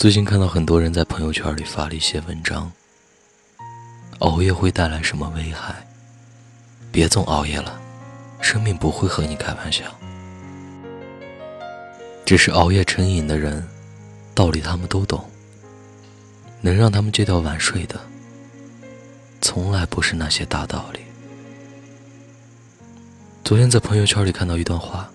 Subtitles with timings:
[0.00, 2.72] 最近看到很多人在朋友圈里发了一些文章，
[4.20, 5.86] 熬夜会带来什么危害？
[6.90, 7.78] 别总熬夜了，
[8.40, 9.84] 生命不会和你开玩笑。
[12.24, 13.62] 只是熬夜成瘾的人，
[14.34, 15.22] 道理他们都懂。
[16.62, 18.00] 能让他们戒掉晚睡的，
[19.42, 21.00] 从来不是那些大道理。
[23.44, 25.10] 昨天在朋友圈里看到一段话，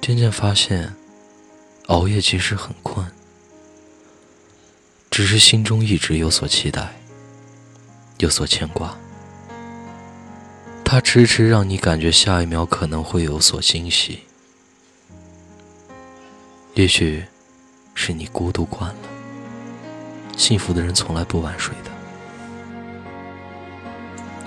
[0.00, 0.92] 渐渐发现。
[1.86, 3.06] 熬夜其实很困，
[5.10, 6.96] 只是心中一直有所期待，
[8.18, 8.96] 有所牵挂。
[10.84, 14.20] 它迟迟让你感觉下一秒可能会有所惊喜。
[16.74, 17.24] 也许，
[17.94, 18.96] 是你孤独惯了。
[20.36, 21.90] 幸福的人从来不晚睡的。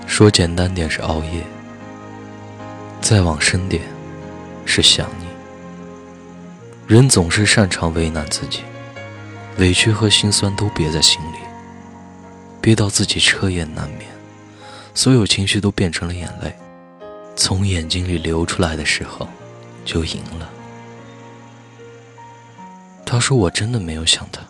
[0.06, 1.42] 说简单点是熬夜，
[3.00, 3.82] 再往深点，
[4.66, 5.29] 是想你。
[6.90, 8.64] 人总是擅长为难自己，
[9.58, 11.36] 委屈和心酸都憋在心里，
[12.60, 14.10] 憋到自己彻夜难眠，
[14.92, 16.52] 所有情绪都变成了眼泪，
[17.36, 19.28] 从眼睛里流出来的时候，
[19.84, 20.50] 就赢了。
[23.06, 24.42] 他说：“我真的没有想他，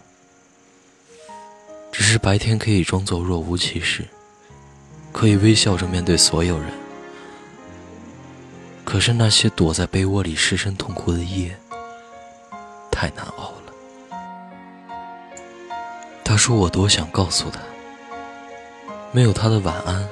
[1.92, 4.06] 只是白天可以装作若无其事，
[5.12, 6.70] 可以微笑着面对所有人。
[8.82, 11.54] 可是那些躲在被窝里失声痛哭的夜。”
[13.00, 13.72] 太难熬了。
[16.22, 17.58] 他说：“我多想告诉他，
[19.10, 20.06] 没有他的晚安，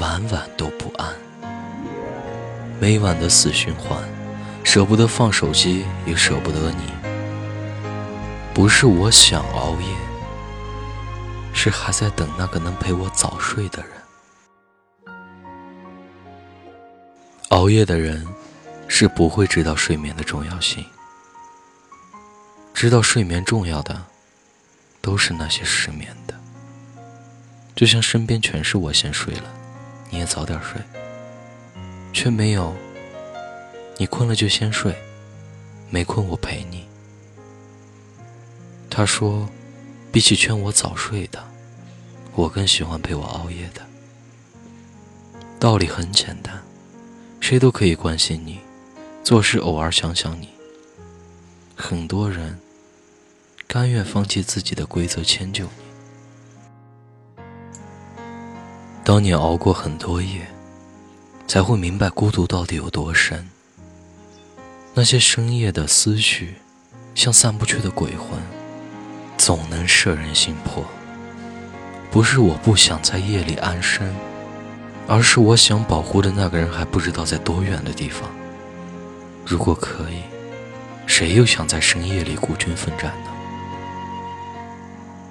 [0.00, 1.14] 晚晚都不安。
[2.80, 4.02] 每晚的死循环，
[4.64, 6.92] 舍不得放手机，也舍不得你。
[8.52, 9.86] 不是我想熬夜，
[11.52, 15.14] 是还在等那个能陪我早睡的人。
[17.50, 18.26] 熬夜的人，
[18.88, 20.84] 是不会知道睡眠的重要性。”
[22.74, 24.04] 知道睡眠重要的，
[25.00, 26.34] 都是那些失眠的。
[27.76, 29.44] 就像身边全是我先睡了，
[30.10, 30.82] 你也早点睡，
[32.12, 32.74] 却没有
[33.96, 34.94] 你困了就先睡，
[35.88, 36.84] 没困我陪你。
[38.90, 39.48] 他说，
[40.12, 41.42] 比起劝我早睡的，
[42.34, 43.82] 我更喜欢陪我熬夜的。
[45.60, 46.60] 道理很简单，
[47.40, 48.58] 谁都可以关心你，
[49.22, 50.48] 做事偶尔想想你。
[51.76, 52.58] 很多人。
[53.74, 57.42] 甘愿放弃自己的规则迁就你。
[59.02, 60.46] 当你熬过很多夜，
[61.48, 63.50] 才会明白孤独到底有多深。
[64.94, 66.54] 那些深夜的思绪，
[67.16, 68.38] 像散不去的鬼魂，
[69.36, 70.84] 总能摄人心魄。
[72.12, 74.14] 不是我不想在夜里安身，
[75.08, 78.30] 而是我想保护的那个人还不知道在多远的地方。
[79.44, 80.22] 如果可以，
[81.08, 83.33] 谁又想在深夜里孤军奋战呢？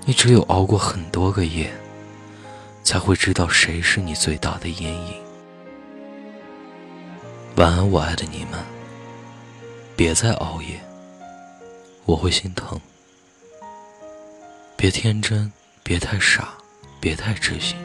[0.05, 1.73] 你只有熬过很多个夜，
[2.83, 5.15] 才会知道谁是你最大的阴影。
[7.55, 8.59] 晚安，我爱的你们，
[9.95, 10.77] 别再熬夜，
[12.03, 12.77] 我会心疼。
[14.75, 15.49] 别天真，
[15.83, 16.49] 别太傻，
[16.99, 17.77] 别太痴心，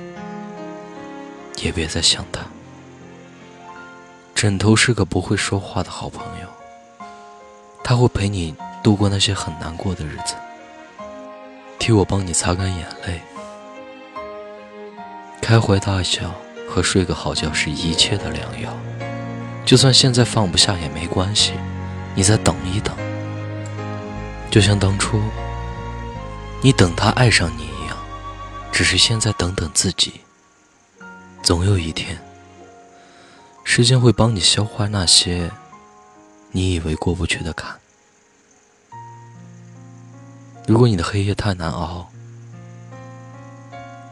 [1.63, 2.41] 也别再想他。
[4.35, 6.49] 枕头是个不会说话的好朋友，
[7.85, 8.53] 他会陪你
[8.83, 10.35] 度过那些很难过的日子。
[11.89, 13.19] 替我帮你擦干眼泪，
[15.41, 16.35] 开怀大笑
[16.69, 18.77] 和睡个好觉是一切的良药。
[19.65, 21.55] 就算现在放不下也没关系，
[22.15, 22.95] 你再等一等。
[24.51, 25.19] 就像当初
[26.61, 27.97] 你等他爱上你一样，
[28.71, 30.21] 只是现在等等自己。
[31.43, 32.19] 总有一天，
[33.65, 35.51] 时间会帮你消化那些
[36.53, 37.75] 你以为过不去的坎。
[40.69, 42.07] 如果你的黑夜太难熬，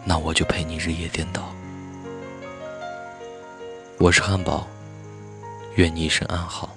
[0.06, 1.53] 那我就陪你日夜颠倒。
[3.99, 4.67] 我是汉堡，
[5.75, 6.75] 愿你一生安好。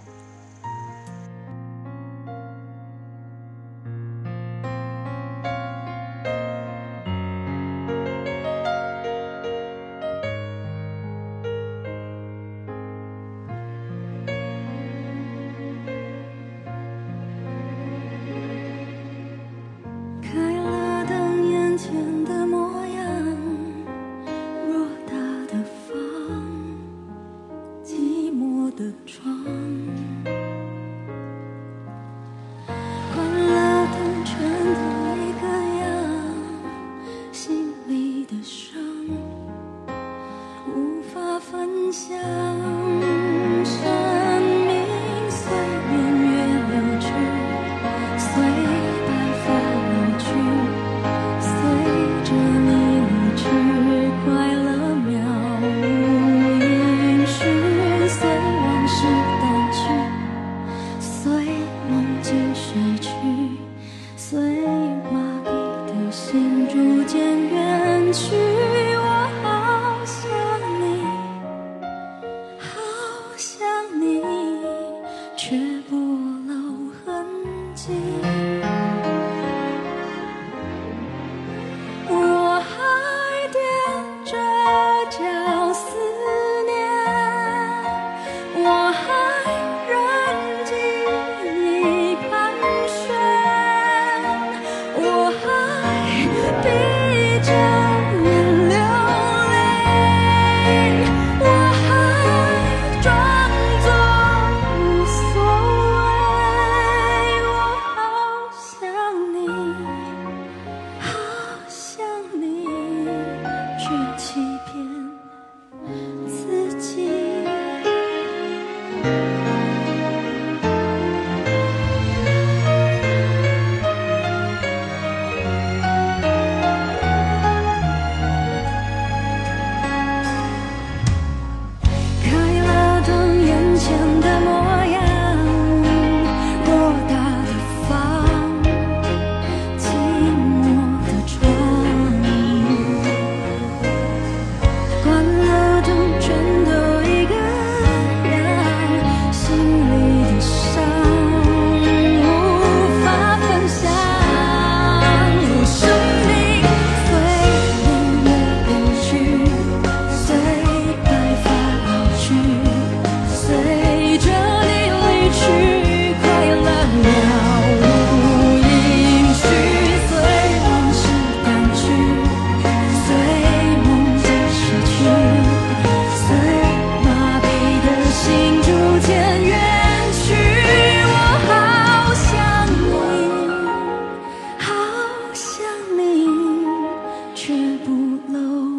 [187.90, 188.79] 欺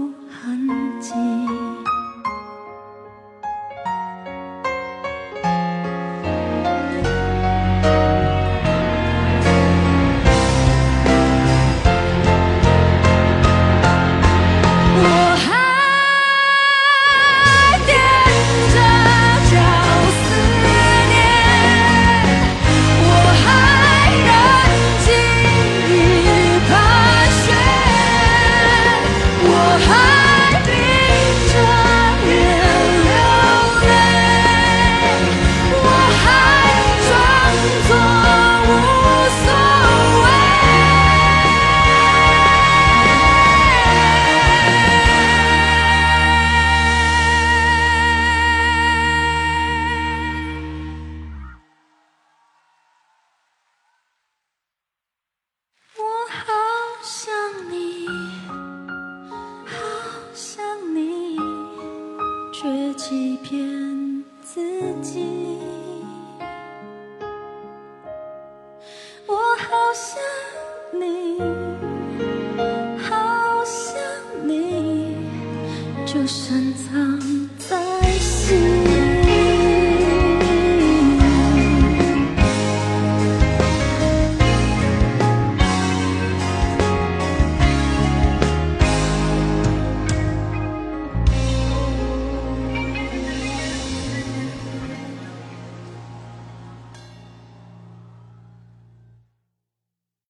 [69.91, 70.30] 我想。